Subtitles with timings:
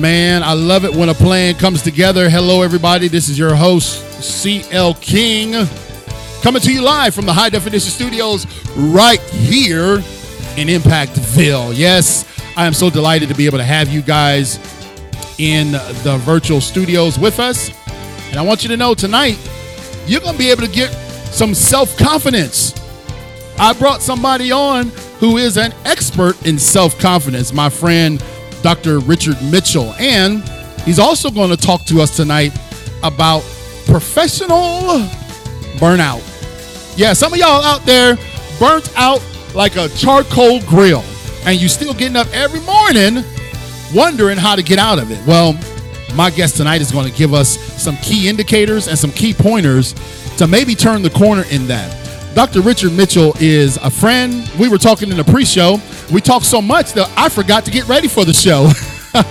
[0.00, 2.28] Man, I love it when a plan comes together.
[2.28, 3.06] Hello, everybody.
[3.06, 5.68] This is your host, CL King,
[6.42, 8.44] coming to you live from the High Definition Studios
[8.76, 9.98] right here
[10.56, 11.74] in Impactville.
[11.76, 12.24] Yes,
[12.56, 14.56] I am so delighted to be able to have you guys
[15.38, 17.70] in the virtual studios with us.
[18.30, 19.38] And I want you to know tonight,
[20.08, 20.90] you're going to be able to get
[21.32, 22.74] some self confidence.
[23.60, 24.88] I brought somebody on
[25.20, 28.20] who is an expert in self confidence, my friend
[28.64, 28.98] Dr.
[29.00, 29.92] Richard Mitchell.
[29.98, 30.42] And
[30.80, 32.52] he's also going to talk to us tonight
[33.02, 33.42] about
[33.86, 35.04] professional
[35.76, 36.22] burnout.
[36.96, 38.16] Yeah, some of y'all out there
[38.58, 39.22] burnt out
[39.54, 41.04] like a charcoal grill,
[41.44, 43.22] and you still getting up every morning
[43.94, 45.24] wondering how to get out of it.
[45.26, 45.52] Well,
[46.14, 49.92] my guest tonight is going to give us some key indicators and some key pointers
[50.38, 52.03] to maybe turn the corner in that.
[52.34, 52.62] Dr.
[52.62, 54.50] Richard Mitchell is a friend.
[54.58, 55.78] We were talking in the pre show.
[56.12, 58.70] We talked so much that I forgot to get ready for the show.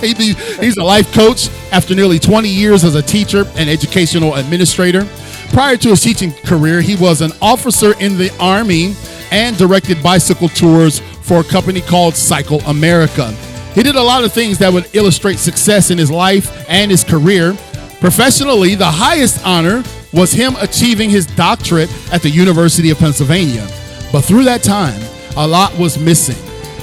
[0.00, 5.06] he's a life coach after nearly 20 years as a teacher and educational administrator.
[5.50, 8.94] Prior to his teaching career, he was an officer in the Army
[9.30, 13.30] and directed bicycle tours for a company called Cycle America.
[13.74, 17.04] He did a lot of things that would illustrate success in his life and his
[17.04, 17.54] career.
[18.00, 19.82] Professionally, the highest honor
[20.14, 23.66] was him achieving his doctorate at the University of Pennsylvania.
[24.12, 25.00] But through that time,
[25.36, 26.36] a lot was missing.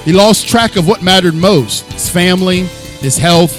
[0.04, 2.62] He lost track of what mattered most his family,
[3.00, 3.56] his health,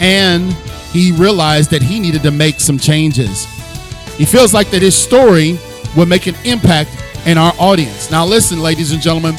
[0.00, 0.52] and
[0.92, 3.44] he realized that he needed to make some changes.
[4.16, 5.58] He feels like that his story
[5.96, 6.90] would make an impact
[7.26, 8.10] in our audience.
[8.10, 9.34] Now, listen, ladies and gentlemen,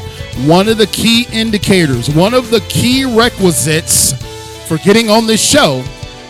[0.45, 4.13] one of the key indicators, one of the key requisites
[4.67, 5.84] for getting on this show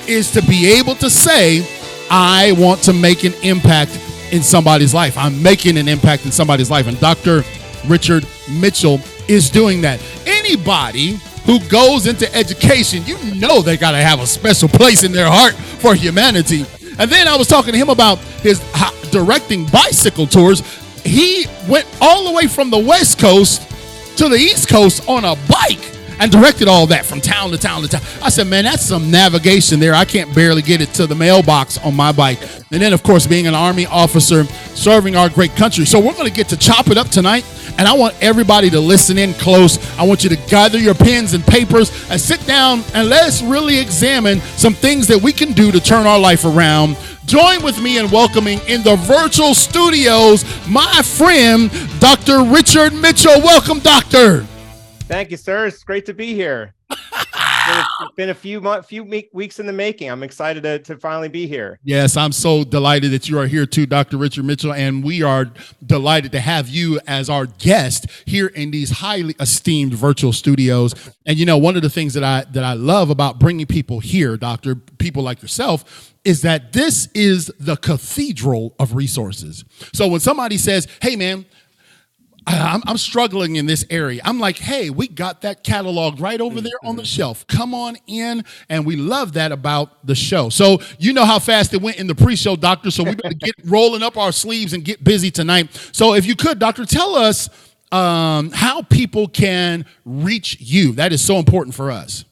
[0.07, 1.67] is to be able to say,
[2.09, 3.99] I want to make an impact
[4.31, 5.17] in somebody's life.
[5.17, 6.87] I'm making an impact in somebody's life.
[6.87, 7.43] And Dr.
[7.87, 10.01] Richard Mitchell is doing that.
[10.25, 15.11] Anybody who goes into education, you know they got to have a special place in
[15.11, 16.65] their heart for humanity.
[16.97, 18.59] And then I was talking to him about his
[19.11, 20.61] directing bicycle tours.
[21.03, 23.67] He went all the way from the West Coast
[24.17, 27.81] to the East Coast on a bike and directed all that from town to town
[27.81, 28.01] to town.
[28.21, 29.93] I said, man, that's some navigation there.
[29.93, 32.41] I can't barely get it to the mailbox on my bike.
[32.71, 34.43] And then, of course, being an Army officer
[34.75, 35.85] serving our great country.
[35.85, 37.45] So we're going to get to chop it up tonight.
[37.77, 39.79] And I want everybody to listen in close.
[39.97, 43.79] I want you to gather your pens and papers and sit down and let's really
[43.79, 46.97] examine some things that we can do to turn our life around.
[47.25, 52.43] Join with me in welcoming in the virtual studios my friend, Dr.
[52.43, 53.39] Richard Mitchell.
[53.41, 54.45] Welcome, Doctor.
[55.09, 55.65] Thank you, sir.
[55.65, 56.75] It's great to be here.
[56.91, 59.03] it's been a few months, few
[59.33, 60.07] weeks in the making.
[60.07, 61.79] I'm excited to, to finally be here.
[61.83, 64.17] Yes, I'm so delighted that you are here too, Dr.
[64.17, 65.51] Richard Mitchell, and we are
[65.83, 70.93] delighted to have you as our guest here in these highly esteemed virtual studios.
[71.25, 74.01] And you know, one of the things that I that I love about bringing people
[74.01, 79.65] here, Doctor, people like yourself, is that this is the cathedral of resources.
[79.91, 81.47] So when somebody says, "Hey, man,"
[82.49, 84.21] I'm, I'm, struggling in this area.
[84.23, 87.07] I'm like, hey, we got that catalog right over there on the mm-hmm.
[87.07, 87.45] shelf.
[87.47, 88.43] Come on in.
[88.69, 90.49] And we love that about the show.
[90.49, 92.91] So, you know how fast it went in the pre show, Doctor.
[92.91, 95.73] So, we better get rolling up our sleeves and get busy tonight.
[95.91, 97.49] So, if you could, Doctor, tell us
[97.91, 100.93] um, how people can reach you.
[100.93, 102.25] That is so important for us.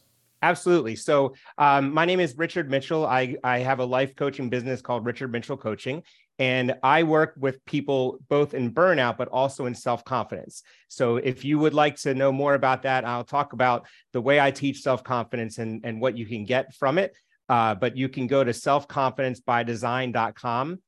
[0.43, 0.95] Absolutely.
[0.95, 3.05] So, um, my name is Richard Mitchell.
[3.05, 6.03] I, I have a life coaching business called Richard Mitchell Coaching.
[6.39, 10.61] And I work with people both in burnout, but also in self confidence.
[10.87, 14.39] So if you would like to know more about that, I'll talk about the way
[14.39, 17.15] I teach self confidence and, and what you can get from it.
[17.49, 20.79] Uh, but you can go to selfconfidencebydesign.com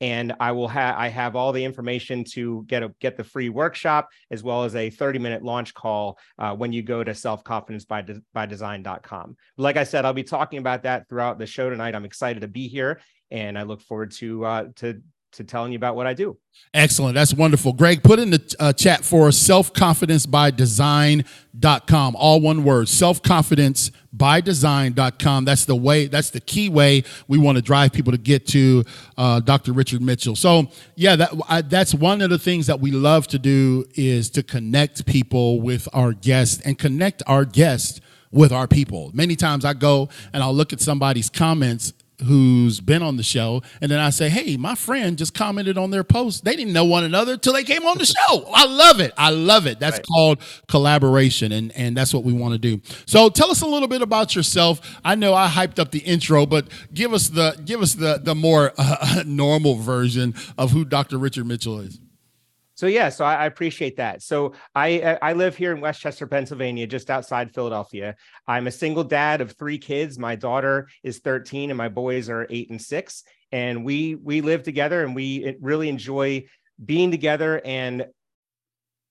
[0.00, 3.48] and I will have I have all the information to get a get the free
[3.48, 9.36] workshop as well as a 30 minute launch call uh, when you go to selfconfidencebydesign.com.
[9.56, 11.94] Like I said, I'll be talking about that throughout the show tonight.
[11.94, 13.00] I'm excited to be here
[13.30, 15.00] and I look forward to uh, to
[15.34, 16.38] to telling you about what I do.
[16.72, 17.14] Excellent.
[17.14, 17.72] That's wonderful.
[17.72, 22.16] Greg, put in the uh, chat for selfconfidencebydesign.com.
[22.16, 25.44] All one word, selfconfidencebydesign.com.
[25.44, 28.82] That's the way, that's the key way we want to drive people to get to
[29.18, 29.72] uh, Dr.
[29.72, 30.36] Richard Mitchell.
[30.36, 34.30] So, yeah, that, I, that's one of the things that we love to do is
[34.30, 38.00] to connect people with our guests and connect our guests
[38.30, 39.10] with our people.
[39.14, 43.62] Many times I go and I'll look at somebody's comments who's been on the show,
[43.80, 46.44] and then I say, "Hey, my friend just commented on their post.
[46.44, 48.48] They didn't know one another till they came on the show.
[48.54, 49.12] I love it.
[49.16, 49.80] I love it.
[49.80, 50.06] That's right.
[50.06, 50.38] called
[50.68, 52.80] collaboration, and and that's what we want to do.
[53.06, 54.80] So, tell us a little bit about yourself.
[55.04, 58.34] I know I hyped up the intro, but give us the give us the the
[58.34, 61.18] more uh, normal version of who Dr.
[61.18, 61.98] Richard Mitchell is.
[62.84, 64.20] So yeah, so I, I, appreciate that.
[64.22, 68.14] So I I live here in West Chester, Pennsylvania, just outside Philadelphia.
[68.46, 70.18] I'm a single dad of three kids.
[70.18, 73.24] My daughter is 13, and my boys are eight and six.
[73.52, 76.44] And we we live together, and we really enjoy
[76.84, 78.04] being together and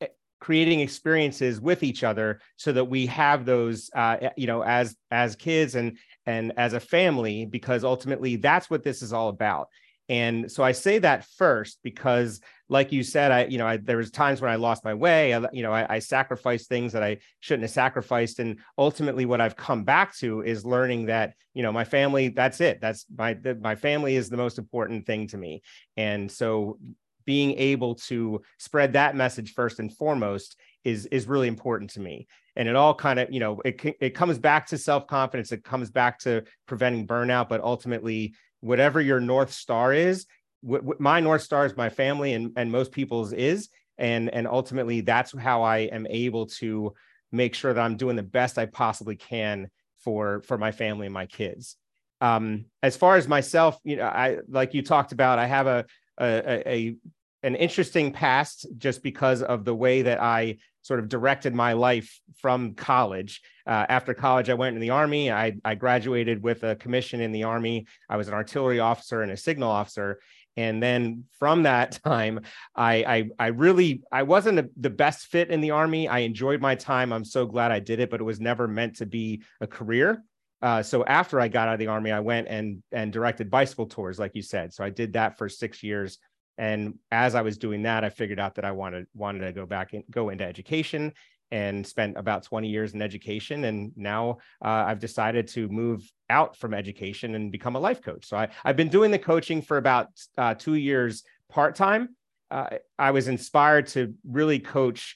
[0.02, 0.08] eh,
[0.40, 4.96] creating experiences with each other, so that we have those, uh, eh, you know, as
[5.10, 5.98] as kids and
[6.28, 9.68] and as a family, because ultimately that's what this is all about.
[10.10, 13.98] And so I say that first because, like you said, I, you know, I, there
[13.98, 15.34] was times when I lost my way.
[15.34, 19.42] I, you know, I, I sacrificed things that I shouldn't have sacrificed, and ultimately, what
[19.42, 22.30] I've come back to is learning that, you know, my family.
[22.30, 22.80] That's it.
[22.82, 25.62] That's my my family is the most important thing to me.
[25.98, 26.80] And so,
[27.26, 32.28] being able to spread that message first and foremost is is really important to me
[32.56, 35.64] and it all kind of you know it it comes back to self confidence it
[35.64, 40.26] comes back to preventing burnout but ultimately whatever your north star is
[40.64, 45.38] my north star is my family and, and most people's is and and ultimately that's
[45.38, 46.94] how i am able to
[47.32, 49.70] make sure that i'm doing the best i possibly can
[50.00, 51.76] for for my family and my kids
[52.22, 55.86] um as far as myself you know i like you talked about i have a
[56.20, 56.96] a, a
[57.44, 62.20] an interesting past just because of the way that i sort of directed my life
[62.36, 63.42] from college.
[63.66, 65.32] Uh, after college, I went in the Army.
[65.32, 67.88] I, I graduated with a commission in the Army.
[68.10, 70.20] I was an artillery officer and a signal officer.
[70.56, 72.42] And then from that time,
[72.76, 76.08] I I, I really I wasn't the best fit in the Army.
[76.08, 77.12] I enjoyed my time.
[77.12, 80.24] I'm so glad I did it, but it was never meant to be a career.
[80.62, 83.86] Uh, so after I got out of the army, I went and and directed bicycle
[83.86, 84.74] tours, like you said.
[84.74, 86.20] So I did that for six years
[86.58, 89.66] and as I was doing that, I figured out that I wanted wanted to go
[89.66, 91.14] back and go into education
[91.54, 93.66] and spent about 20 years in education.
[93.66, 98.26] And now uh, I've decided to move out from education and become a life coach.
[98.26, 102.16] So I, have been doing the coaching for about uh, two years part time.
[102.50, 105.16] Uh, I was inspired to really coach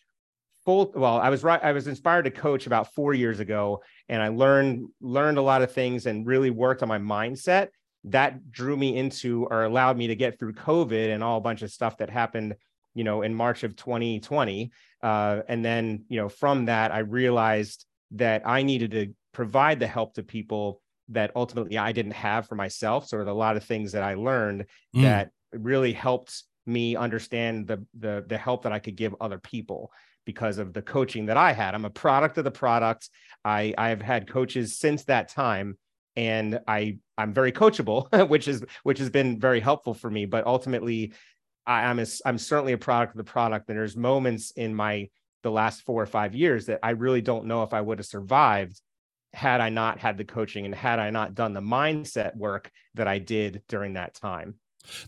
[0.63, 0.91] full.
[0.95, 1.63] Well, I was right.
[1.63, 5.61] I was inspired to coach about four years ago, and I learned learned a lot
[5.63, 7.69] of things and really worked on my mindset
[8.05, 11.61] that drew me into or allowed me to get through COVID and all a bunch
[11.61, 12.55] of stuff that happened,
[12.97, 14.71] you know, in March of 2020.
[15.03, 19.85] Uh, and then, you know, from that, I realized that I needed to provide the
[19.85, 23.07] help to people that ultimately I didn't have for myself.
[23.07, 24.65] Sort of a lot of things that I learned
[24.95, 25.03] mm.
[25.03, 29.91] that really helped me understand the, the the help that I could give other people
[30.25, 31.75] because of the coaching that I had.
[31.75, 33.09] I'm a product of the product.
[33.45, 35.77] I I have had coaches since that time
[36.17, 40.25] and I I'm very coachable, which is which has been very helpful for me.
[40.25, 41.13] But ultimately,
[41.67, 45.09] I, am a, I'm certainly a product of the product, and there's moments in my
[45.43, 48.07] the last four or five years that I really don't know if I would have
[48.07, 48.81] survived
[49.33, 53.07] had I not had the coaching and had I not done the mindset work that
[53.07, 54.55] I did during that time.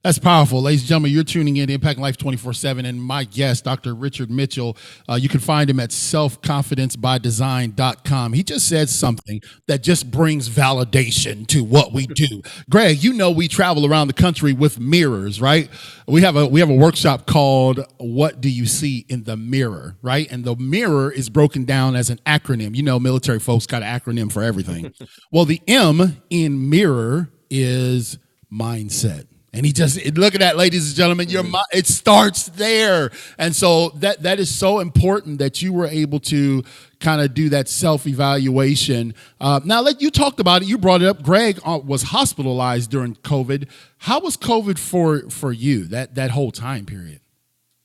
[0.04, 0.62] That's powerful.
[0.62, 2.86] Ladies and gentlemen, you're tuning in to Impact Life 24 7.
[2.86, 3.96] And my guest, Dr.
[3.96, 4.78] Richard Mitchell,
[5.10, 8.34] uh, you can find him at selfconfidencebydesign.com.
[8.34, 12.42] He just said something that just brings validation to what we do.
[12.70, 15.70] Greg, you know we travel around the country with mirrors, right?
[16.08, 19.98] We have a we have a workshop called What Do You See in the Mirror,
[20.02, 20.30] right?
[20.32, 22.76] And the mirror is broken down as an acronym.
[22.76, 24.94] You know, military folks got an acronym for everything.
[25.32, 28.18] well, the M in mirror is
[28.52, 31.30] mindset and he just look at that, ladies and gentlemen.
[31.30, 31.44] Your
[31.74, 36.64] it starts there, and so that that is so important that you were able to
[37.00, 39.14] kind of do that self evaluation.
[39.42, 41.24] Uh, now, let you talked about it, you brought it up.
[41.24, 43.70] Greg uh, was hospitalized during COVID.
[43.98, 47.22] How was COVID for for you that that whole time period?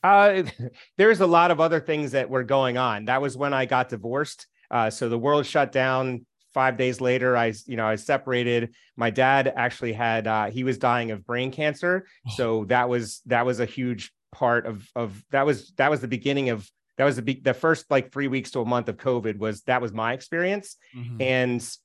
[0.02, 0.42] Uh,
[0.99, 3.06] there's a lot of other things that were going on.
[3.06, 4.47] That was when I got divorced.
[4.71, 9.11] Uh, so the world shut down five days later i you know i separated my
[9.11, 12.30] dad actually had uh, he was dying of brain cancer oh.
[12.34, 16.08] so that was that was a huge part of of that was that was the
[16.08, 18.96] beginning of that was the be- the first like three weeks to a month of
[18.96, 21.20] covid was that was my experience mm-hmm.
[21.20, 21.76] and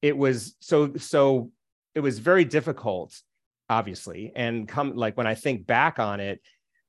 [0.00, 1.50] it was so so
[1.94, 3.14] it was very difficult
[3.68, 6.40] obviously and come like when i think back on it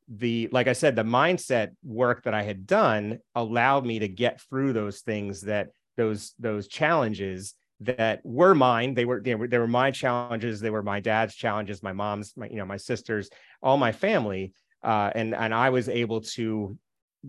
[0.10, 4.42] the like i said the mindset work that i had done allowed me to get
[4.42, 8.94] through those things that those those challenges that were mine.
[8.94, 10.60] They were they were they were my challenges.
[10.60, 13.30] They were my dad's challenges, my mom's, my you know my sisters,
[13.62, 16.78] all my family, uh, and and I was able to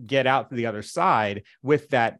[0.05, 2.19] get out to the other side with that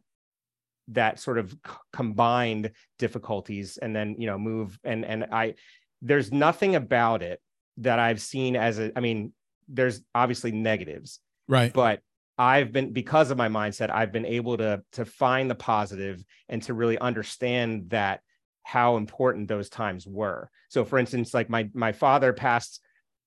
[0.88, 5.54] that sort of c- combined difficulties, and then you know move and and I
[6.02, 7.40] there's nothing about it
[7.78, 9.32] that I've seen as a I mean
[9.68, 12.00] there's obviously negatives right but
[12.38, 16.62] I've been because of my mindset, I've been able to to find the positive and
[16.64, 18.20] to really understand that
[18.62, 20.50] how important those times were.
[20.68, 22.80] So for instance, like my my father passed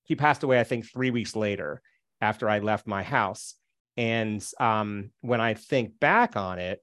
[0.03, 1.81] he passed away I think 3 weeks later
[2.21, 3.55] after I left my house
[3.97, 6.81] And um, when I think back on it,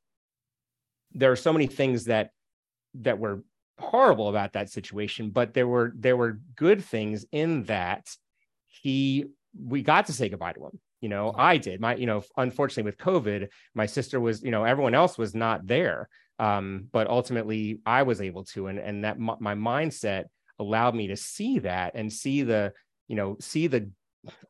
[1.12, 2.30] there are so many things that
[2.95, 3.42] that were
[3.78, 8.09] horrible about that situation, but there were there were good things in that
[8.66, 9.26] he
[9.59, 10.80] we got to say goodbye to him.
[11.00, 11.81] You know, I did.
[11.81, 15.67] My, you know, unfortunately with COVID, my sister was, you know, everyone else was not
[15.67, 16.09] there.
[16.38, 20.25] Um, but ultimately I was able to, and and that my mindset
[20.59, 22.73] allowed me to see that and see the,
[23.09, 23.91] you know, see the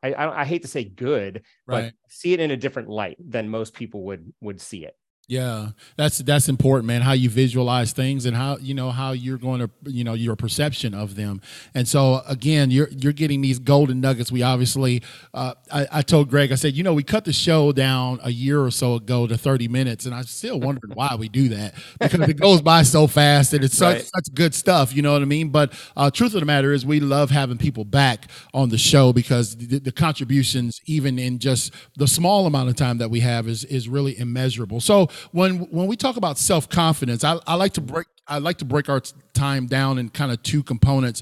[0.01, 1.91] I, I, I hate to say good, right.
[1.91, 4.95] but see it in a different light than most people would would see it.
[5.29, 7.01] Yeah, that's that's important, man.
[7.01, 10.37] How you visualize things and how you know how you're going to you know your
[10.37, 11.41] perception of them.
[11.73, 14.31] And so again, you're you're getting these golden nuggets.
[14.31, 15.03] We obviously,
[15.33, 18.29] uh, I, I, told Greg, I said, you know, we cut the show down a
[18.31, 21.73] year or so ago to 30 minutes, and I still wondered why we do that
[21.99, 23.99] because it goes by so fast and it's right.
[23.99, 24.95] such, such good stuff.
[24.95, 25.49] You know what I mean?
[25.49, 29.11] But uh, truth of the matter is, we love having people back on the show
[29.11, 33.49] because the, the contributions, even in just the small amount of time that we have,
[33.49, 34.79] is is really immeasurable.
[34.79, 38.57] So when when we talk about self confidence, I, I like to break I like
[38.57, 39.01] to break our
[39.33, 41.21] time down in kind of two components.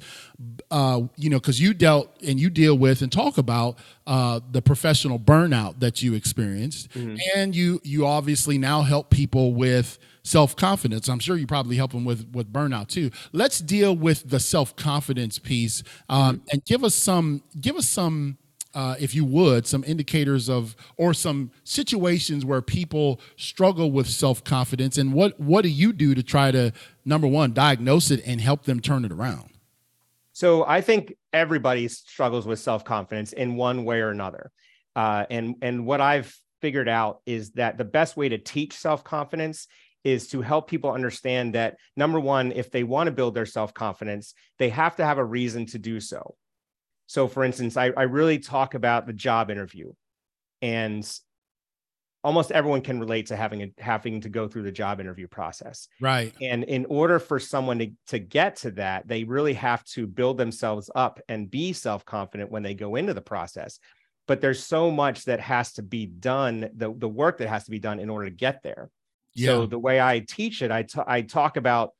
[0.71, 4.61] Uh, you know, because you dealt and you deal with and talk about uh, the
[4.61, 7.17] professional burnout that you experienced, mm-hmm.
[7.35, 11.07] and you you obviously now help people with self confidence.
[11.07, 13.11] I'm sure you probably help them with with burnout too.
[13.31, 16.45] Let's deal with the self confidence piece um, mm-hmm.
[16.51, 18.37] and give us some give us some
[18.75, 24.43] uh, if you would, some indicators of or some situations where people struggle with self
[24.43, 26.73] confidence, and what what do you do to try to
[27.05, 29.49] number one diagnose it and help them turn it around?
[30.33, 34.51] So I think everybody struggles with self confidence in one way or another,
[34.95, 39.03] uh, and and what I've figured out is that the best way to teach self
[39.03, 39.67] confidence
[40.03, 43.73] is to help people understand that number one, if they want to build their self
[43.73, 46.35] confidence, they have to have a reason to do so.
[47.07, 49.91] So, for instance, I, I really talk about the job interview,
[50.61, 51.07] and
[52.25, 55.87] almost everyone can relate to having a, having to go through the job interview process.
[56.01, 56.33] Right.
[56.41, 60.39] And in order for someone to, to get to that, they really have to build
[60.39, 63.79] themselves up and be self confident when they go into the process.
[64.27, 67.71] But there's so much that has to be done, the, the work that has to
[67.71, 68.89] be done in order to get there.
[69.35, 69.49] Yeah.
[69.49, 71.91] So the way I teach it, I, t- I talk about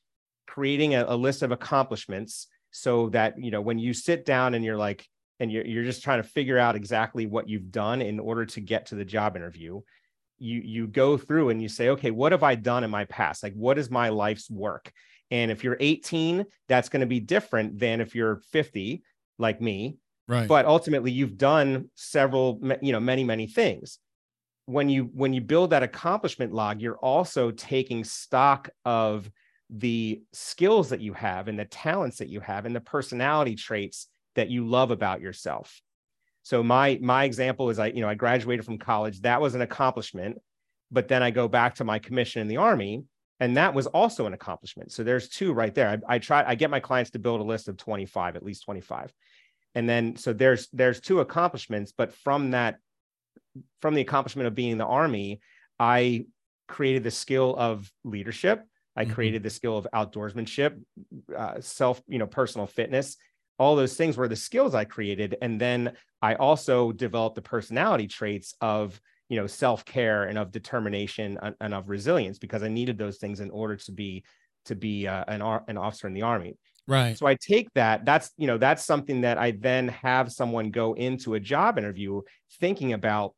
[0.47, 4.65] creating a, a list of accomplishments so that you know when you sit down and
[4.65, 5.07] you're like
[5.39, 8.59] and you're, you're just trying to figure out exactly what you've done in order to
[8.61, 9.81] get to the job interview
[10.37, 13.43] you you go through and you say okay what have i done in my past?
[13.43, 14.91] Like what is my life's work?
[15.31, 19.03] And if you're 18 that's going to be different than if you're 50
[19.37, 19.97] like me.
[20.27, 20.47] Right.
[20.47, 23.99] But ultimately you've done several you know many many things.
[24.65, 29.29] When you when you build that accomplishment log you're also taking stock of
[29.69, 34.07] the skills that you have and the talents that you have and the personality traits
[34.35, 35.81] that you love about yourself.
[36.43, 39.61] So my my example is I you know I graduated from college that was an
[39.61, 40.37] accomplishment
[40.91, 43.03] but then I go back to my commission in the army
[43.39, 44.91] and that was also an accomplishment.
[44.91, 45.89] So there's two right there.
[45.89, 48.63] I, I try I get my clients to build a list of 25 at least
[48.65, 49.11] 25.
[49.73, 52.77] And then so there's there's two accomplishments but from that
[53.81, 55.41] from the accomplishment of being in the army
[55.79, 56.27] I
[56.67, 58.63] created the skill of leadership
[58.95, 59.13] I mm-hmm.
[59.13, 60.79] created the skill of outdoorsmanship,
[61.35, 63.17] uh, self, you know, personal fitness.
[63.57, 68.07] All those things were the skills I created, and then I also developed the personality
[68.07, 68.99] traits of
[69.29, 73.17] you know self care and of determination and, and, of resilience because I needed those
[73.17, 74.23] things in order to be
[74.65, 76.57] to be uh, an an officer in the army.
[76.87, 77.17] Right.
[77.17, 78.05] So I take that.
[78.05, 82.21] That's you know that's something that I then have someone go into a job interview
[82.59, 83.33] thinking about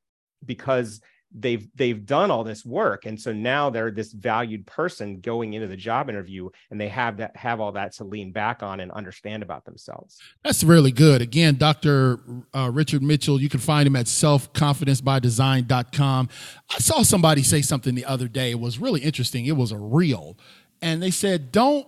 [0.45, 1.01] because
[1.34, 3.05] they've they've done all this work.
[3.05, 7.17] And so now they're this valued person going into the job interview and they have
[7.17, 10.19] that have all that to lean back on and understand about themselves.
[10.43, 11.22] That's really good.
[11.22, 12.19] Again dr
[12.53, 16.29] uh, richard mitchell you can find him at selfconfidencebydesign.com
[16.69, 18.51] i saw somebody say something the other day.
[18.51, 19.46] It was really interesting.
[19.46, 20.38] It was a reel.
[20.81, 21.88] And they said don't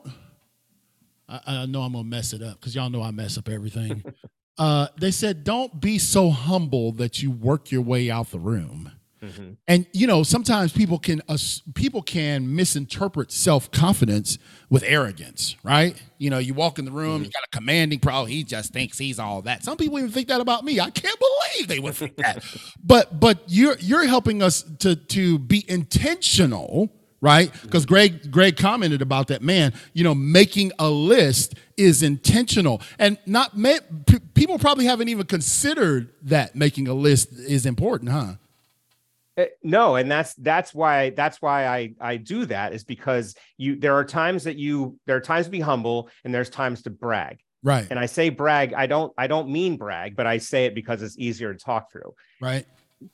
[1.27, 4.03] i, I know i'm gonna mess it up because y'all know i mess up everything.
[4.57, 8.91] Uh, they said don't be so humble that you work your way out the room
[9.23, 9.51] Mm-hmm.
[9.67, 11.37] And you know, sometimes people can uh,
[11.73, 14.37] people can misinterpret self confidence
[14.69, 16.01] with arrogance, right?
[16.17, 17.25] You know, you walk in the room, mm-hmm.
[17.25, 18.25] you got a commanding pro.
[18.25, 19.63] He just thinks he's all that.
[19.63, 20.79] Some people even think that about me.
[20.79, 22.45] I can't believe they would think that.
[22.83, 27.51] but but you're you're helping us to to be intentional, right?
[27.63, 27.93] Because mm-hmm.
[27.93, 29.41] Greg Greg commented about that.
[29.41, 33.51] Man, you know, making a list is intentional, and not
[34.33, 38.35] people probably haven't even considered that making a list is important, huh?
[39.39, 43.75] Uh, no and that's that's why that's why i i do that is because you
[43.75, 46.89] there are times that you there are times to be humble and there's times to
[46.89, 50.65] brag right and i say brag i don't i don't mean brag but i say
[50.65, 52.65] it because it's easier to talk through right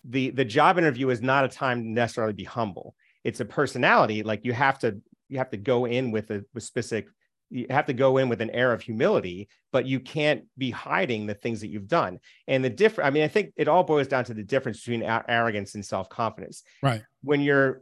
[0.03, 2.95] the the job interview is not a time to necessarily be humble.
[3.23, 4.23] It's a personality.
[4.23, 7.07] Like you have to you have to go in with a with specific
[7.49, 11.25] you have to go in with an air of humility, but you can't be hiding
[11.25, 12.19] the things that you've done.
[12.47, 15.03] And the different, I mean, I think it all boils down to the difference between
[15.03, 16.63] arrogance and self confidence.
[16.81, 17.03] Right.
[17.21, 17.81] When you're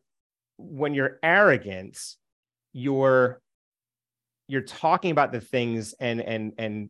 [0.58, 1.98] when you're arrogant,
[2.74, 3.42] you're
[4.48, 6.90] you're talking about the things and and and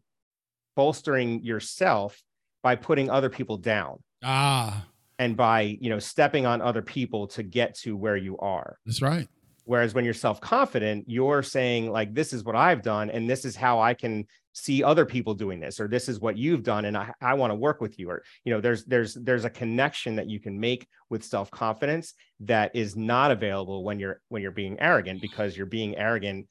[0.75, 2.21] bolstering yourself
[2.63, 4.01] by putting other people down.
[4.23, 4.85] Ah.
[5.19, 8.79] And by you know stepping on other people to get to where you are.
[8.85, 9.27] That's right.
[9.65, 13.45] Whereas when you're self confident, you're saying, like, this is what I've done, and this
[13.45, 16.85] is how I can see other people doing this, or this is what you've done,
[16.85, 18.09] and I, I want to work with you.
[18.09, 22.13] Or, you know, there's there's there's a connection that you can make with self confidence
[22.41, 26.47] that is not available when you're when you're being arrogant because you're being arrogant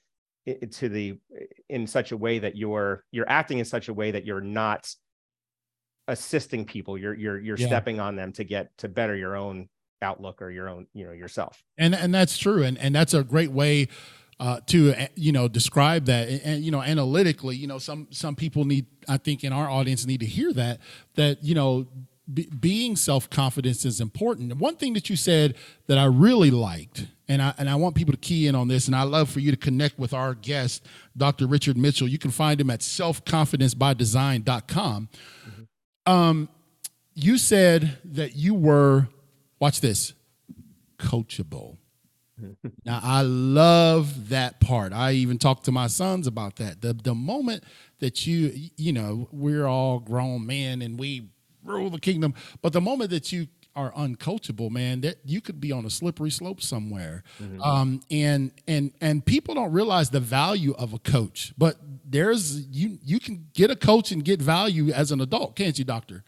[0.71, 1.19] to the
[1.69, 4.93] in such a way that you're you're acting in such a way that you're not
[6.09, 7.67] assisting people you're you're you're yeah.
[7.67, 9.69] stepping on them to get to better your own
[10.03, 11.63] outlook or your own you know yourself.
[11.79, 12.63] And and that's true.
[12.63, 13.89] And and that's a great way
[14.43, 16.29] uh, to uh, you know describe that.
[16.29, 19.71] And, and, you know analytically you know some some people need i think in our
[19.71, 20.81] audience need to hear that
[21.15, 21.87] that you know
[22.33, 24.57] be, being self-confidence is important.
[24.57, 25.57] One thing that you said
[25.87, 28.87] that i really liked and I, and I want people to key in on this
[28.87, 30.85] and i love for you to connect with our guest
[31.17, 32.09] dr richard mitchell.
[32.09, 35.09] You can find him at selfconfidencebydesign.com
[35.49, 36.13] mm-hmm.
[36.13, 36.49] um,
[37.15, 39.09] you said that you were
[39.63, 40.13] watch this
[40.99, 41.77] coachable.
[42.85, 44.93] now I love that part.
[44.93, 46.81] I even talked to my sons about that.
[46.81, 47.63] The the moment
[48.01, 51.29] that you you know, we're all grown men and we
[51.65, 55.71] rule the kingdom, but the moment that you are uncoachable, man, that you could be
[55.71, 57.23] on a slippery slope somewhere.
[57.41, 57.63] Mm-hmm.
[57.63, 61.55] Um, and and and people don't realize the value of a coach.
[61.57, 65.79] But there's you you can get a coach and get value as an adult, can't
[65.79, 66.25] you, doctor?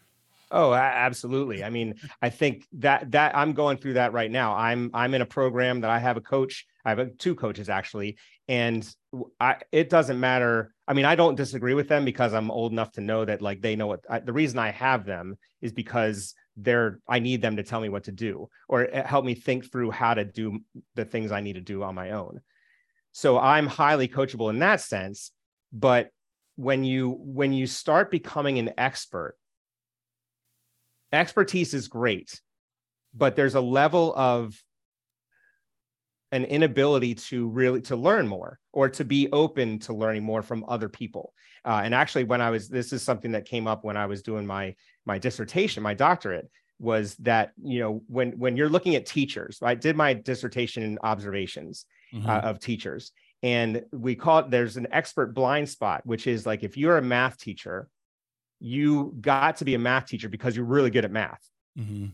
[0.55, 1.65] Oh, absolutely.
[1.65, 4.55] I mean, I think that that I'm going through that right now.
[4.55, 6.65] I'm I'm in a program that I have a coach.
[6.85, 8.15] I have two coaches actually,
[8.47, 8.89] and
[9.37, 10.73] I it doesn't matter.
[10.87, 13.59] I mean, I don't disagree with them because I'm old enough to know that like
[13.59, 17.57] they know what I, the reason I have them is because they're I need them
[17.57, 20.59] to tell me what to do or eh, help me think through how to do
[20.93, 22.39] the things I need to do on my own.
[23.11, 25.31] So I'm highly coachable in that sense,
[25.73, 26.11] but
[26.55, 29.35] when you when you start becoming an expert
[31.15, 32.39] expertise is great,
[33.13, 34.55] but there's a level of
[36.31, 40.65] an inability to really to learn more or to be open to learning more from
[40.67, 43.95] other people uh, and actually when i was this is something that came up when
[43.95, 44.75] i was doing my
[45.05, 46.49] my dissertation my doctorate
[46.79, 50.99] was that you know when when you're looking at teachers i did my dissertation in
[51.03, 52.29] observations mm-hmm.
[52.29, 53.11] uh, of teachers
[53.43, 57.01] and we call it there's an expert blind spot which is like if you're a
[57.01, 57.87] math teacher
[58.59, 61.47] you got to be a math teacher because you're really good at math.
[61.77, 62.07] Mm-hmm.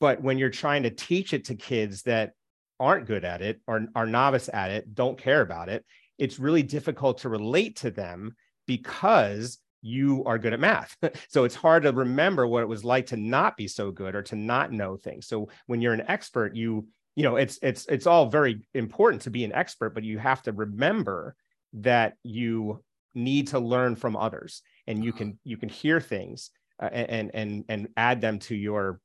[0.00, 2.32] But when you're trying to teach it to kids that
[2.78, 5.84] aren't good at it or are novice at it, don't care about it,
[6.18, 8.34] it's really difficult to relate to them
[8.66, 10.96] because you are good at math.
[11.28, 14.22] so it's hard to remember what it was like to not be so good or
[14.22, 15.26] to not know things.
[15.26, 19.30] So when you're an expert, you you know it's it's it's all very important to
[19.30, 21.34] be an expert, but you have to remember
[21.74, 22.82] that you
[23.14, 25.18] need to learn from others and you uh-huh.
[25.18, 29.00] can you can hear things uh, and and and add them to your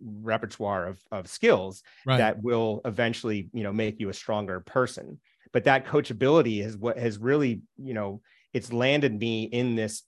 [0.00, 2.18] repertoire of, of skills right.
[2.18, 5.18] that will eventually you know make you a stronger person
[5.52, 8.20] but that coachability is what has really you know
[8.52, 10.02] it's landed me in this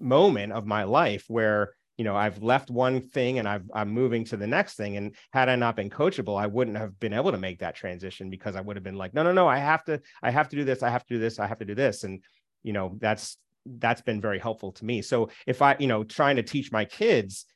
[0.00, 4.24] moment of my life where you know i've left one thing and I've, i'm moving
[4.24, 7.30] to the next thing and had i not been coachable i wouldn't have been able
[7.32, 9.84] to make that transition because i would have been like no no no i have
[9.84, 11.74] to i have to do this i have to do this i have to do
[11.74, 12.24] this and
[12.62, 15.02] you know that's that's been very helpful to me.
[15.02, 17.46] So if i you know trying to teach my kids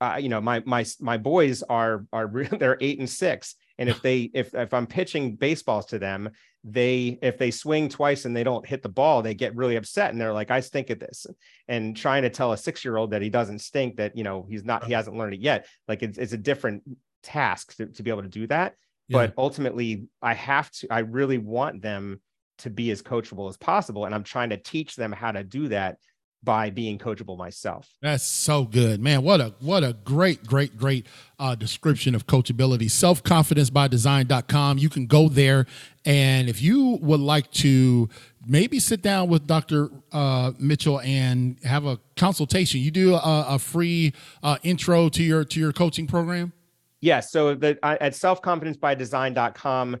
[0.00, 4.00] uh, you know my my my boys are are they're eight and six and if
[4.02, 6.30] they if if i'm pitching baseballs to them
[6.64, 10.10] they if they swing twice and they don't hit the ball they get really upset
[10.10, 11.26] and they're like i stink at this.
[11.66, 14.46] And trying to tell a six year old that he doesn't stink that you know
[14.48, 16.82] he's not he hasn't learned it yet like it's, it's a different
[17.22, 18.74] task to, to be able to do that.
[19.08, 19.18] Yeah.
[19.18, 22.20] but ultimately i have to i really want them
[22.58, 24.04] to be as coachable as possible.
[24.04, 25.98] And I'm trying to teach them how to do that
[26.42, 27.88] by being coachable myself.
[28.00, 29.22] That's so good, man.
[29.22, 31.06] What a what a great, great, great
[31.38, 32.90] uh, description of coachability.
[32.90, 34.78] Self-confidence by design.com.
[34.78, 35.66] You can go there.
[36.04, 38.08] And if you would like to
[38.46, 39.90] maybe sit down with Dr.
[40.12, 45.44] Uh, Mitchell and have a consultation, you do a, a free uh, intro to your
[45.44, 46.52] to your coaching program.
[47.00, 47.24] Yes.
[47.24, 49.96] Yeah, so the, at selfconfidencebydesign.com,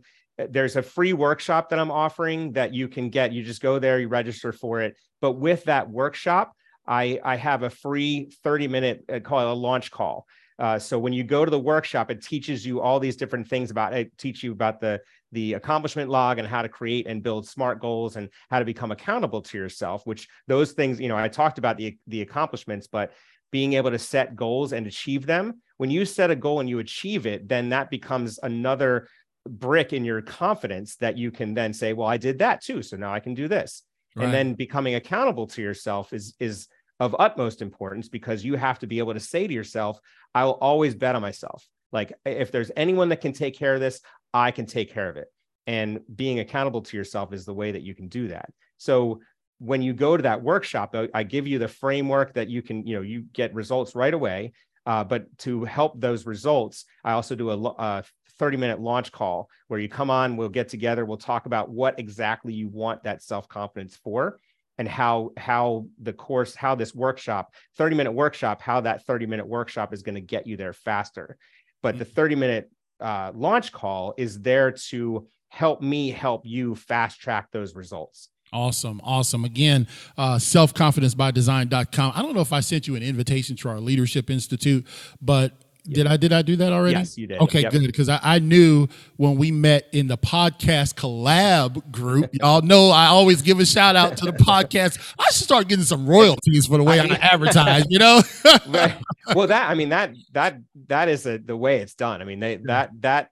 [0.48, 3.32] there's a free workshop that I'm offering that you can get.
[3.32, 4.96] You just go there, you register for it.
[5.20, 6.52] But with that workshop,
[6.86, 10.26] I, I have a free 30 minute uh, call a launch call
[10.58, 13.70] Uh, so when you go to the workshop, it teaches you all these different things
[13.70, 15.00] about it teach you about the
[15.32, 18.90] the accomplishment log and how to create and build smart goals and how to become
[18.90, 20.06] accountable to yourself.
[20.06, 23.12] Which those things, you know, I talked about the the accomplishments, but
[23.50, 25.62] being able to set goals and achieve them.
[25.76, 29.08] When you set a goal and you achieve it, then that becomes another
[29.46, 32.82] brick in your confidence that you can then say, well, I did that too.
[32.82, 33.82] So now I can do this.
[34.14, 34.24] Right.
[34.24, 36.68] And then becoming accountable to yourself is is
[37.00, 40.00] of utmost importance because you have to be able to say to yourself,
[40.34, 41.66] I will always bet on myself.
[41.92, 44.00] Like if there's anyone that can take care of this,
[44.34, 45.28] I can take care of it.
[45.66, 48.50] And being accountable to yourself is the way that you can do that.
[48.78, 49.20] So
[49.58, 52.96] when you go to that workshop, I give you the framework that you can, you
[52.96, 54.52] know, you get results right away.
[54.86, 58.04] Uh, but to help those results, I also do a, a
[58.38, 61.98] 30 minute launch call where you come on, we'll get together, we'll talk about what
[61.98, 64.38] exactly you want that self confidence for
[64.78, 69.46] and how how the course how this workshop 30 minute workshop how that 30 minute
[69.46, 71.36] workshop is going to get you there faster
[71.82, 71.98] but mm-hmm.
[72.00, 72.70] the 30 minute
[73.00, 79.02] uh, launch call is there to help me help you fast track those results Awesome.
[79.04, 79.44] Awesome.
[79.44, 82.12] Again, uh, selfconfidencebydesign.com.
[82.14, 84.86] I don't know if I sent you an invitation to our Leadership Institute,
[85.20, 85.52] but
[85.88, 86.98] did I did I do that already?
[86.98, 87.40] Yes, you did.
[87.40, 87.72] Okay, yep.
[87.72, 87.86] good.
[87.86, 93.06] Because I, I, knew when we met in the podcast collab group, y'all know I
[93.06, 94.98] always give a shout out to the podcast.
[95.18, 97.84] I should start getting some royalties for the way I, I advertise.
[97.88, 98.22] You know.
[98.68, 98.96] right.
[99.34, 102.22] Well, that I mean that that that is a, the way it's done.
[102.22, 103.30] I mean they, that that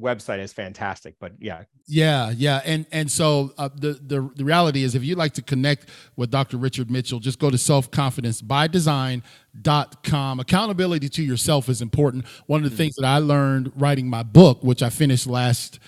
[0.00, 1.64] website is fantastic but yeah.
[1.86, 5.42] Yeah yeah and and so uh, the, the the reality is if you'd like to
[5.42, 12.24] connect with dr richard mitchell just go to selfconfidencebydesign.com accountability to yourself is important.
[12.46, 12.78] One of the mm-hmm.
[12.78, 15.78] things that i learned writing my book which i finished last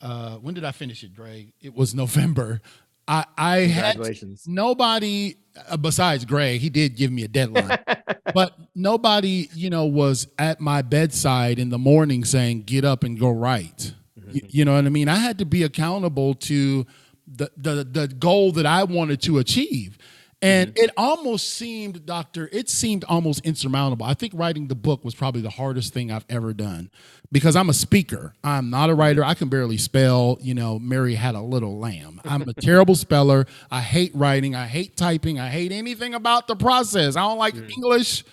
[0.00, 1.52] uh, when did i finish it greg?
[1.60, 2.60] It was november
[3.06, 3.98] I, I had
[4.46, 5.36] nobody
[5.68, 6.60] uh, besides Greg.
[6.60, 7.78] He did give me a deadline,
[8.34, 13.18] but nobody, you know, was at my bedside in the morning saying, "Get up and
[13.18, 14.30] go write." Mm-hmm.
[14.32, 15.08] You, you know what I mean?
[15.08, 16.86] I had to be accountable to
[17.26, 19.98] the the the goal that I wanted to achieve.
[20.42, 20.84] And mm-hmm.
[20.84, 24.04] it almost seemed, Doctor, it seemed almost insurmountable.
[24.06, 26.90] I think writing the book was probably the hardest thing I've ever done
[27.32, 28.34] because I'm a speaker.
[28.44, 29.24] I'm not a writer.
[29.24, 32.20] I can barely spell, you know, Mary had a little lamb.
[32.24, 33.46] I'm a terrible speller.
[33.70, 34.54] I hate writing.
[34.54, 35.40] I hate typing.
[35.40, 37.16] I hate anything about the process.
[37.16, 37.70] I don't like mm-hmm.
[37.70, 38.24] English.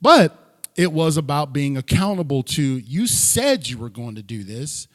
[0.00, 0.36] But
[0.76, 4.86] it was about being accountable to you said you were going to do this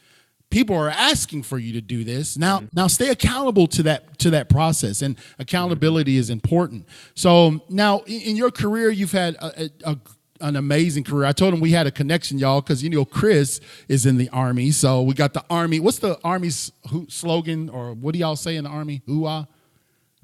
[0.54, 2.66] people are asking for you to do this now mm-hmm.
[2.74, 8.36] now stay accountable to that to that process and accountability is important so now in,
[8.36, 9.96] your career you've had a, a,
[10.40, 11.26] an amazing career.
[11.26, 14.28] I told him we had a connection, y'all, because you know Chris is in the
[14.30, 14.72] army.
[14.72, 15.80] So we got the army.
[15.80, 16.72] What's the army's
[17.08, 19.02] slogan, or what do y'all say in the army?
[19.06, 19.46] Who are?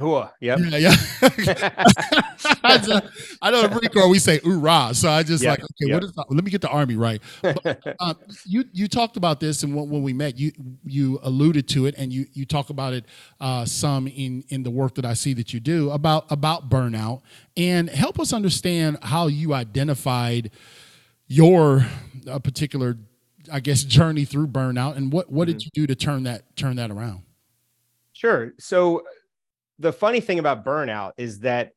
[0.00, 0.32] Hooah.
[0.40, 0.58] Yep.
[0.60, 0.94] Yeah, yeah.
[2.64, 3.04] I, just,
[3.42, 5.58] I know in Marine Corps we say "oorah," so I just yep.
[5.58, 5.94] like, okay, yep.
[5.94, 6.12] what is?
[6.12, 7.20] The, let me get the army right.
[7.42, 8.14] But, uh,
[8.46, 10.52] you you talked about this, and when, when, we met, you
[10.84, 13.04] you alluded to it, and you you talk about it
[13.40, 17.20] uh, some in in the work that I see that you do about about burnout,
[17.56, 20.50] and help us understand how you identified
[21.26, 21.86] your
[22.26, 22.96] uh, particular,
[23.52, 25.58] I guess, journey through burnout, and what what mm-hmm.
[25.58, 27.22] did you do to turn that turn that around?
[28.14, 28.52] Sure.
[28.58, 29.02] So
[29.80, 31.72] the funny thing about burnout is that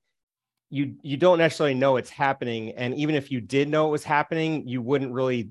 [0.70, 2.72] you you don't necessarily know it's happening.
[2.72, 5.50] And even if you did know it was happening you wouldn't really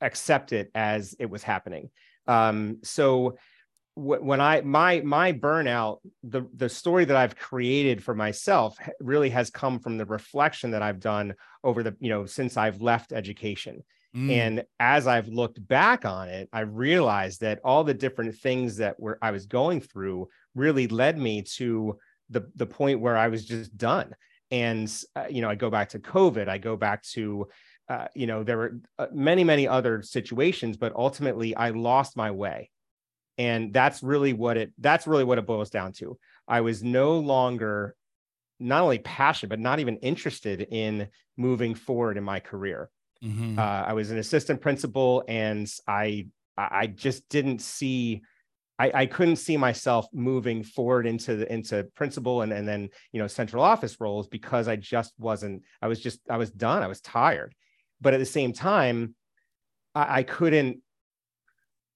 [0.00, 1.90] accept it as it was happening.
[2.26, 3.38] Um, so
[3.96, 9.50] when i my my burnout the the story that i've created for myself really has
[9.50, 13.82] come from the reflection that i've done over the you know since i've left education
[14.14, 14.30] Mm.
[14.30, 18.98] And as I've looked back on it, I realized that all the different things that
[18.98, 21.96] were I was going through really led me to
[22.28, 24.14] the the point where I was just done.
[24.50, 26.48] And uh, you know, I go back to COVID.
[26.48, 27.46] I go back to
[27.88, 32.32] uh, you know there were uh, many many other situations, but ultimately I lost my
[32.32, 32.70] way.
[33.38, 36.18] And that's really what it that's really what it boils down to.
[36.48, 37.94] I was no longer
[38.58, 42.90] not only passionate but not even interested in moving forward in my career
[43.24, 43.58] Mm-hmm.
[43.58, 48.22] Uh, I was an assistant principal, and I I just didn't see.
[48.78, 53.20] I, I couldn't see myself moving forward into the into principal and, and then you
[53.20, 56.86] know central office roles because I just wasn't I was just I was done I
[56.86, 57.54] was tired
[58.00, 59.14] but at the same time
[59.94, 60.78] I, I couldn't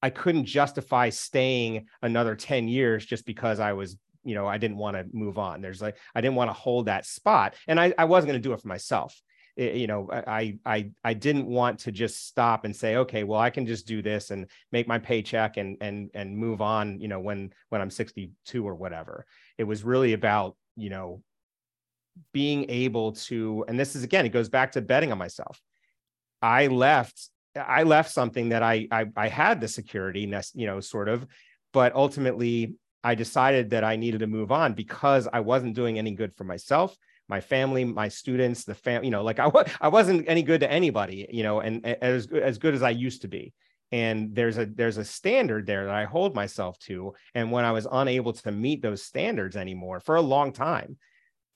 [0.02, 4.76] I couldn't justify staying another 10 years just because I was you know I didn't
[4.76, 7.94] want to move on there's like I didn't want to hold that spot and I,
[7.96, 9.18] I wasn't going to do it for myself
[9.56, 13.38] Eh, you know i i i didn't want to just stop and say okay well
[13.38, 17.06] i can just do this and make my paycheck and and and move on you
[17.06, 19.26] know when when i'm 62 or whatever.
[19.58, 21.22] It was really about you know
[22.32, 25.60] being able to and this is again it goes back to betting on myself.
[26.42, 31.08] I left I left something that I, I I had the security, you know, sort
[31.08, 31.26] of,
[31.72, 36.12] but ultimately I decided that I needed to move on because I wasn't doing any
[36.12, 36.96] good for myself,
[37.28, 40.60] my family, my students, the fam, you know, like I was I wasn't any good
[40.60, 43.52] to anybody, you know, and, and as as good as I used to be.
[43.92, 47.14] And there's a there's a standard there that I hold myself to.
[47.34, 50.98] And when I was unable to meet those standards anymore for a long time,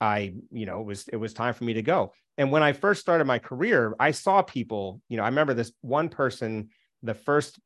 [0.01, 2.13] I, you know, it was it was time for me to go.
[2.37, 5.73] And when I first started my career, I saw people, you know, I remember this
[5.81, 6.69] one person,
[7.03, 7.59] the first,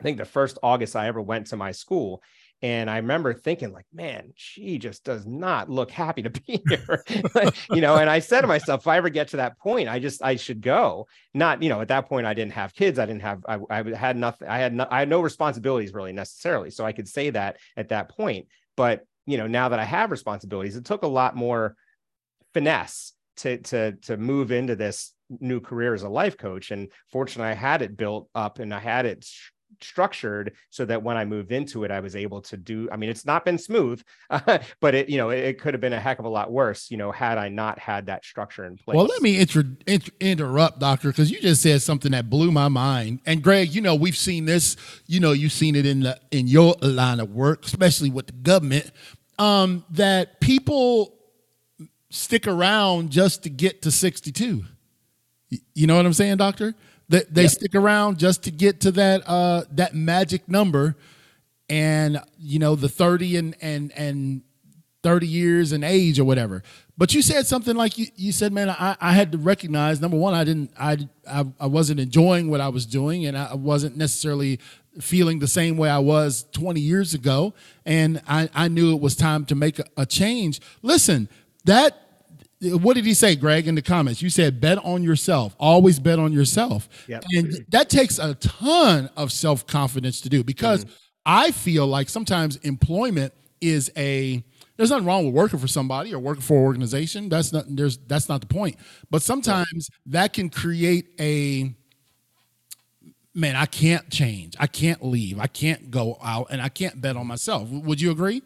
[0.00, 2.22] I think the first August I ever went to my school.
[2.60, 7.04] And I remember thinking, like, man, she just does not look happy to be here.
[7.70, 10.00] you know, and I said to myself, if I ever get to that point, I
[10.00, 11.06] just I should go.
[11.34, 12.98] Not, you know, at that point I didn't have kids.
[12.98, 16.12] I didn't have I, I had nothing, I had no, I had no responsibilities really
[16.12, 16.70] necessarily.
[16.70, 18.48] So I could say that at that point.
[18.76, 21.76] But you know, now that I have responsibilities, it took a lot more
[22.54, 26.70] finesse to to to move into this new career as a life coach.
[26.70, 29.28] And fortunately, I had it built up and I had it
[29.82, 32.88] structured so that when I moved into it, I was able to do.
[32.90, 35.80] I mean, it's not been smooth, uh, but it you know it, it, could have
[35.80, 36.90] been a heck of a lot worse.
[36.90, 38.96] You know, had I not had that structure in place.
[38.96, 42.68] Well, let me inter- inter- interrupt, doctor, because you just said something that blew my
[42.68, 43.20] mind.
[43.26, 44.76] And Greg, you know, we've seen this.
[45.06, 48.32] You know, you've seen it in the in your line of work, especially with the
[48.32, 48.90] government
[49.38, 51.14] um, that people
[52.10, 54.64] stick around just to get to 62.
[55.74, 56.74] You know what I'm saying, doctor?
[57.10, 57.50] That they, yep.
[57.50, 60.96] stick around just to get to that uh, that magic number,
[61.70, 64.42] and you know the 30 and and and
[65.02, 66.62] 30 years and age or whatever.
[66.98, 70.16] But you said something like you, you said, man, I, I had to recognize number
[70.16, 73.96] one, I didn't I, I I wasn't enjoying what I was doing and I wasn't
[73.96, 74.58] necessarily
[75.00, 77.54] feeling the same way I was 20 years ago.
[77.86, 80.60] And I, I knew it was time to make a, a change.
[80.82, 81.28] Listen,
[81.64, 82.07] that
[82.60, 84.20] what did he say, Greg, in the comments?
[84.20, 85.54] You said bet on yourself.
[85.58, 86.88] Always bet on yourself.
[87.06, 87.24] Yep.
[87.32, 90.94] And that takes a ton of self confidence to do because mm-hmm.
[91.26, 94.42] I feel like sometimes employment is a
[94.76, 97.28] there's nothing wrong with working for somebody or working for an organization.
[97.28, 98.76] That's not there's that's not the point.
[99.10, 101.74] But sometimes that can create a
[103.34, 104.56] man, I can't change.
[104.58, 105.38] I can't leave.
[105.38, 107.68] I can't go out and I can't bet on myself.
[107.68, 108.42] Would you agree?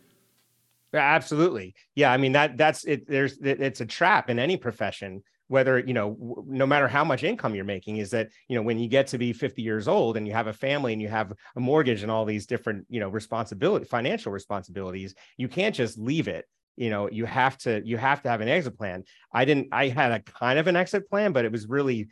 [0.95, 1.75] Absolutely.
[1.95, 2.13] Yeah.
[2.13, 3.09] I mean, that that's it.
[3.09, 7.55] There's, it's a trap in any profession, whether, you know, no matter how much income
[7.55, 10.27] you're making is that, you know, when you get to be 50 years old and
[10.27, 13.09] you have a family and you have a mortgage and all these different, you know,
[13.09, 18.23] responsibility, financial responsibilities, you can't just leave it you know you have to you have
[18.23, 21.31] to have an exit plan i didn't i had a kind of an exit plan
[21.31, 22.09] but it was really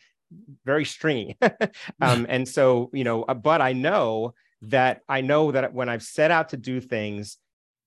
[0.64, 1.36] very stringy.
[2.00, 6.02] um, and so, you know, uh, but I know that I know that when I've
[6.02, 7.38] set out to do things,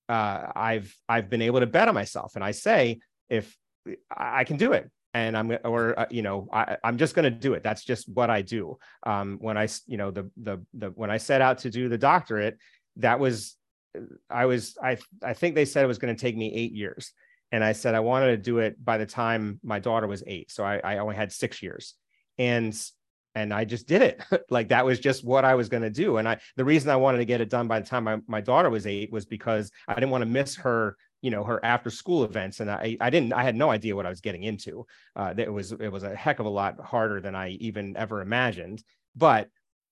[0.08, 3.56] uh, I've I've been able to bet on myself, and I say if
[4.10, 7.30] I can do it, and I'm or uh, you know I, I'm just going to
[7.30, 7.62] do it.
[7.62, 8.78] That's just what I do.
[9.04, 11.98] Um, when I you know the the the when I set out to do the
[11.98, 12.58] doctorate,
[12.96, 13.56] that was
[14.30, 17.12] I was I I think they said it was going to take me eight years,
[17.52, 20.50] and I said I wanted to do it by the time my daughter was eight,
[20.50, 21.94] so I, I only had six years
[22.38, 22.76] and
[23.34, 24.22] and I just did it.
[24.50, 26.18] like that was just what I was going to do.
[26.18, 28.40] And I, the reason I wanted to get it done by the time my, my
[28.40, 31.90] daughter was eight was because I didn't want to miss her, you know, her after
[31.90, 32.60] school events.
[32.60, 34.86] And I, I didn't, I had no idea what I was getting into.
[35.16, 38.20] Uh, it was, it was a heck of a lot harder than I even ever
[38.20, 38.82] imagined,
[39.16, 39.48] but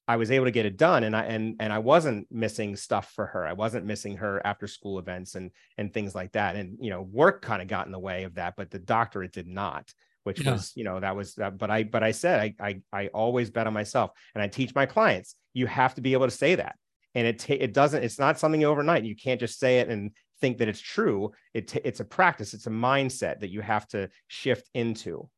[0.09, 1.05] I was able to get it done.
[1.05, 3.47] And I, and, and I wasn't missing stuff for her.
[3.47, 6.57] I wasn't missing her after school events and, and things like that.
[6.57, 9.33] And, you know, work kind of got in the way of that, but the doctorate
[9.33, 9.93] did not
[10.25, 10.53] which yeah.
[10.53, 13.51] was you know that was uh, but i but i said I, I i always
[13.51, 16.55] bet on myself and i teach my clients you have to be able to say
[16.55, 16.77] that
[17.15, 20.13] and it ta- it doesn't it's not something overnight you can't just say it and
[20.41, 23.87] think that it's true it t- it's a practice it's a mindset that you have
[23.89, 25.29] to shift into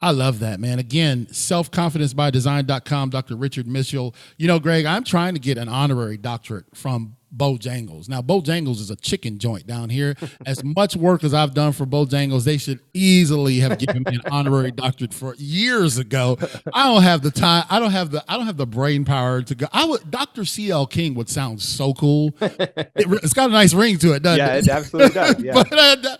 [0.00, 0.80] I love that, man.
[0.80, 3.36] Again, selfconfidencebydesign.com, Dr.
[3.36, 4.12] Richard Mitchell.
[4.36, 8.08] You know, Greg, I'm trying to get an honorary doctorate from Bojangles.
[8.08, 10.16] Now, Bojangles is a chicken joint down here.
[10.46, 14.22] As much work as I've done for Bojangles, they should easily have given me an
[14.30, 16.38] honorary doctorate for years ago.
[16.72, 17.64] I don't have the time.
[17.70, 18.24] I don't have the.
[18.28, 19.66] I don't have the brain power to go.
[19.72, 20.10] I would.
[20.10, 20.44] Dr.
[20.44, 20.86] C.L.
[20.86, 22.34] King would sound so cool.
[22.40, 24.66] It, has got a nice ring to it, doesn't yeah, it?
[24.66, 25.28] Yeah, it absolutely does.
[25.48, 25.52] Yeah.
[25.52, 26.16] but, uh,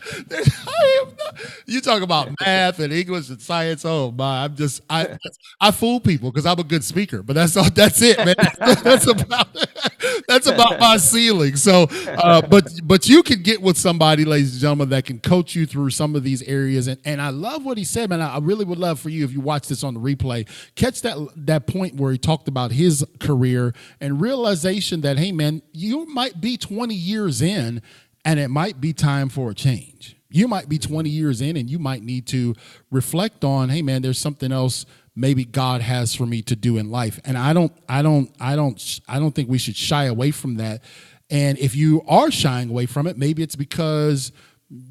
[1.67, 3.85] you talk about math and English and science.
[3.85, 4.45] Oh my!
[4.45, 5.19] I'm just I
[5.61, 7.69] I fool people because I'm a good speaker, but that's all.
[7.71, 8.35] That's it, man.
[8.83, 9.49] That's about
[10.27, 11.57] that's about my ceiling.
[11.57, 15.55] So, uh, but but you can get with somebody, ladies and gentlemen, that can coach
[15.55, 16.87] you through some of these areas.
[16.87, 18.21] And and I love what he said, man.
[18.21, 21.17] I really would love for you if you watch this on the replay, catch that
[21.37, 26.41] that point where he talked about his career and realization that hey, man, you might
[26.41, 27.83] be 20 years in,
[28.25, 30.17] and it might be time for a change.
[30.31, 32.55] You might be 20 years in, and you might need to
[32.91, 34.85] reflect on, hey, man, there's something else
[35.19, 37.21] maybe God has for me to do in life.
[37.25, 40.57] And I don't, I don't, I don't, I don't think we should shy away from
[40.57, 40.83] that.
[41.31, 44.33] And if you are shying away from it, maybe it's because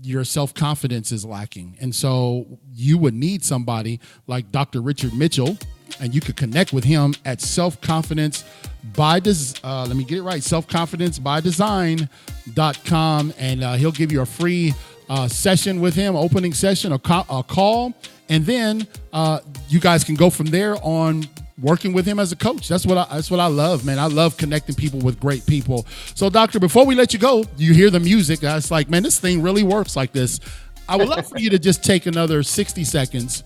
[0.02, 1.78] your self confidence is lacking.
[1.80, 4.82] And so you would need somebody like Dr.
[4.82, 5.58] Richard Mitchell,
[6.00, 8.44] and you could connect with him at self confidence
[8.96, 13.92] by des- uh, let me get it right self confidence by design.com and uh, he'll
[13.92, 14.74] give you a free
[15.10, 17.94] uh, session with him opening session a, co- a call
[18.30, 21.28] and then uh, you guys can go from there on
[21.60, 22.68] working with him as a coach.
[22.68, 24.00] That's what I, that's what I love, man.
[24.00, 25.86] I love connecting people with great people.
[26.16, 28.44] So, doctor, before we let you go, you hear the music.
[28.44, 30.40] I was like, man, this thing really works like this.
[30.90, 33.44] I would love for you to just take another 60 seconds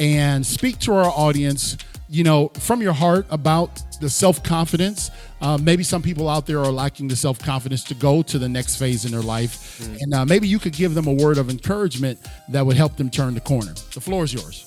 [0.00, 1.76] and speak to our audience,
[2.08, 5.10] you know, from your heart about the self confidence.
[5.40, 8.48] Uh, maybe some people out there are lacking the self confidence to go to the
[8.48, 9.78] next phase in their life.
[9.78, 9.98] Mm.
[10.00, 13.10] And uh, maybe you could give them a word of encouragement that would help them
[13.10, 13.72] turn the corner.
[13.94, 14.66] The floor is yours.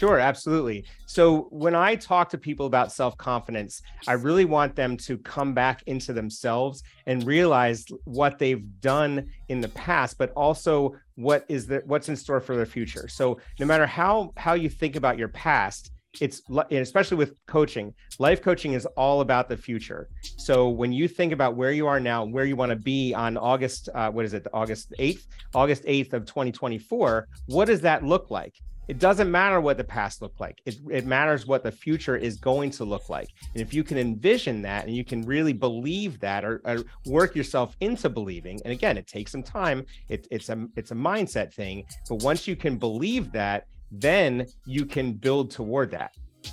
[0.00, 0.86] Sure, absolutely.
[1.04, 5.52] So when I talk to people about self confidence, I really want them to come
[5.52, 11.66] back into themselves and realize what they've done in the past, but also what is
[11.66, 13.08] the what's in store for their future.
[13.08, 18.42] So no matter how how you think about your past, it's especially with coaching life
[18.42, 22.24] coaching is all about the future so when you think about where you are now
[22.24, 26.12] where you want to be on august uh, what is it august 8th august 8th
[26.12, 28.56] of 2024 what does that look like
[28.90, 30.60] it doesn't matter what the past looked like.
[30.66, 33.28] It, it matters what the future is going to look like.
[33.54, 37.36] And if you can envision that and you can really believe that or, or work
[37.36, 39.86] yourself into believing, and again, it takes some time.
[40.08, 41.84] It, it's a it's a mindset thing.
[42.08, 46.10] But once you can believe that, then you can build toward that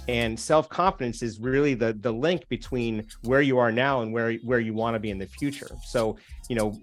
[0.08, 4.60] and self-confidence is really the the link between where you are now and where where
[4.60, 6.18] you want to be in the future so
[6.50, 6.78] you know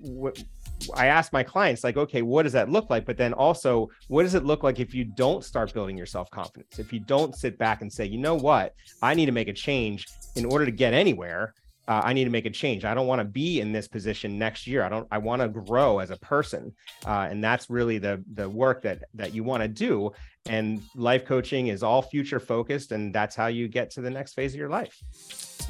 [0.95, 3.05] I ask my clients, like, okay, what does that look like?
[3.05, 6.31] But then also, what does it look like if you don't start building your self
[6.31, 6.79] confidence?
[6.79, 9.53] If you don't sit back and say, you know what, I need to make a
[9.53, 10.07] change
[10.37, 11.55] in order to get anywhere.
[11.87, 12.85] Uh, I need to make a change.
[12.85, 14.83] I don't want to be in this position next year.
[14.83, 15.07] I don't.
[15.11, 16.73] I want to grow as a person,
[17.07, 20.13] uh, and that's really the the work that that you want to do.
[20.47, 24.35] And life coaching is all future focused, and that's how you get to the next
[24.35, 25.03] phase of your life.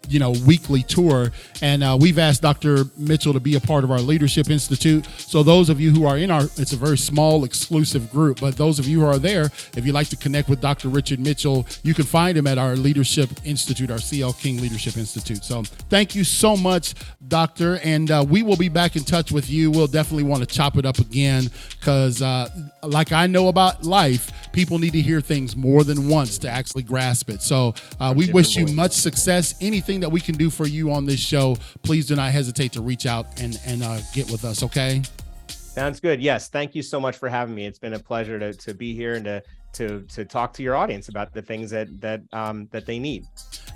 [0.08, 1.32] you know weekly tour.
[1.62, 5.06] And uh, we've asked dr mitchell to be a part of our leadership institute.
[5.18, 8.56] So those of you who are in our it's a very small exclusive group but
[8.56, 9.44] those of you who are there
[9.76, 12.76] if you'd like to connect with dr richard mitchell you can find him at our
[12.76, 15.44] leadership institute our cl king leadership institute.
[15.44, 16.94] So thank you so much
[17.28, 19.70] doctor and uh, we will be back in touch with you.
[19.70, 22.48] We'll definitely want to chop it up again because uh,
[22.82, 26.84] like i know about life people need to hear things more than once to actually
[26.84, 27.42] grasp it.
[27.42, 29.54] So uh, we wish you much success.
[29.60, 32.72] Anything anything that we can do for you on this show, please do not hesitate
[32.72, 34.62] to reach out and and uh, get with us.
[34.62, 35.02] Okay.
[35.48, 36.20] Sounds good.
[36.20, 36.48] Yes.
[36.48, 37.66] Thank you so much for having me.
[37.66, 39.42] It's been a pleasure to, to be here and to
[39.74, 43.24] to to talk to your audience about the things that that um that they need.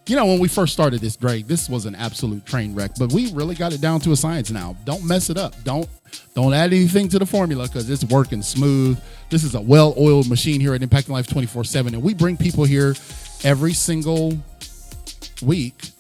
[0.07, 3.13] you know when we first started this, Greg, this was an absolute train wreck, but
[3.13, 4.75] we really got it down to a science now.
[4.87, 5.55] Don't mess it up.
[5.65, 5.87] Don't
[6.35, 8.99] don't add anything to the formula because it's working smooth.
[9.29, 12.95] This is a well-oiled machine here at Impacting Life 24/7 and we bring people here
[13.45, 14.39] every single
[15.43, 15.91] week.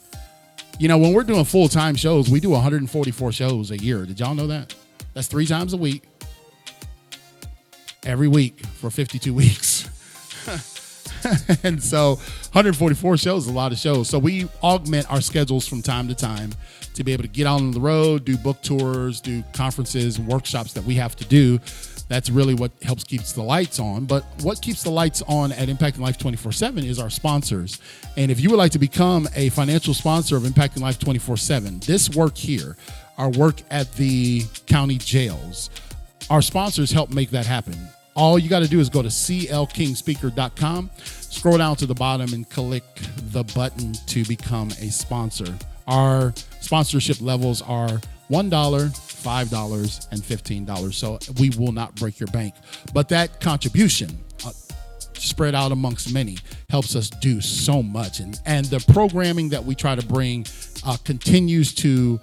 [0.78, 4.06] You know, when we're doing full-time shows, we do 144 shows a year.
[4.06, 4.74] Did y'all know that?
[5.12, 6.04] That's 3 times a week.
[8.06, 9.90] Every week for 52 weeks.
[11.62, 12.14] and so
[12.52, 14.08] 144 shows is a lot of shows.
[14.08, 16.52] So we augment our schedules from time to time
[16.94, 20.84] to be able to get on the road, do book tours, do conferences, workshops that
[20.84, 21.58] we have to do.
[22.08, 24.06] That's really what helps keeps the lights on.
[24.06, 27.78] But what keeps the lights on at Impacting Life 24/7 is our sponsors.
[28.16, 32.10] And if you would like to become a financial sponsor of Impacting Life 24/7, this
[32.10, 32.76] work here,
[33.18, 35.70] our work at the county jails,
[36.30, 37.76] our sponsors help make that happen
[38.18, 40.90] all you got to do is go to clkingspeaker.com.
[41.04, 42.82] scroll down to the bottom and click
[43.30, 45.54] the button to become a sponsor.
[45.86, 50.92] Our sponsorship levels are $1, $5, and $15.
[50.92, 52.54] So we will not break your bank.
[52.92, 54.10] But that contribution,
[54.44, 54.50] uh,
[55.14, 56.38] spread out amongst many
[56.70, 60.46] helps us do so much and and the programming that we try to bring
[60.86, 62.20] uh, continues to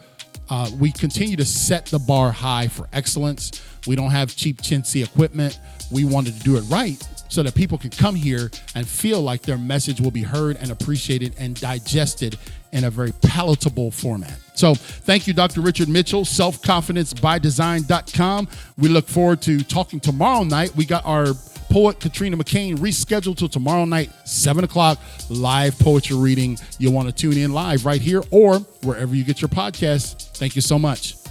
[0.50, 5.04] uh, we continue to set the bar high for excellence we don't have cheap chintzy
[5.04, 5.60] equipment
[5.92, 9.42] we wanted to do it right so that people can come here and feel like
[9.42, 12.38] their message will be heard and appreciated and digested
[12.72, 14.40] in a very palatable format.
[14.54, 15.60] So, thank you, Dr.
[15.62, 18.48] Richard Mitchell, selfconfidencebydesign.com.
[18.78, 20.76] We look forward to talking tomorrow night.
[20.76, 21.28] We got our
[21.70, 26.58] poet Katrina McCain rescheduled till tomorrow night, 7 o'clock, live poetry reading.
[26.80, 30.32] You'll want to tune in live right here or wherever you get your podcasts.
[30.38, 31.25] Thank you so much.